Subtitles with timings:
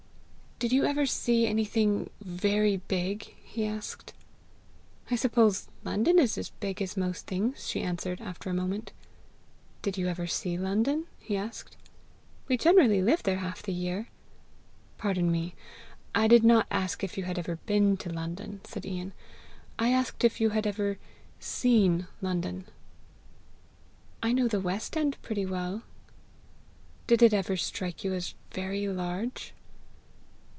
[0.63, 4.13] "Did you ever see anything very big?" he asked.
[5.09, 8.91] "I suppose London is as big as most things!" she answered, after a moment.
[9.81, 11.77] "Did you ever see London?" he asked.
[12.47, 14.09] "We generally live there half the year."
[14.99, 15.55] "Pardon me;
[16.13, 19.13] I did not ask if you had ever been to London," said Ian;
[19.79, 20.99] "I asked if you had ever
[21.39, 22.65] seen London."
[24.21, 25.81] "I know the west end pretty well."
[27.07, 29.55] "Did it ever strike you as very large?"